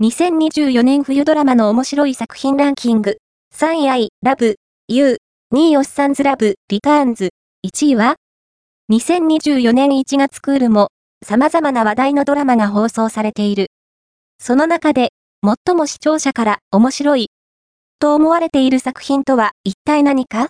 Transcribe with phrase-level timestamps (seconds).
[0.00, 3.18] 2024年冬ドラマの面白い作品ランキング。
[3.52, 4.54] 3位愛、ラブ、
[4.86, 5.16] ユー。
[5.52, 7.30] 2位オッサンズラブ、リターンズ。
[7.66, 8.14] 1位は
[8.92, 10.90] ?2024 年1月クールも、
[11.26, 13.72] 様々な話題のドラマが放送されている。
[14.38, 15.08] その中で、
[15.44, 17.30] 最も視聴者から面白い、
[17.98, 20.46] と思われている作品とは一体何か？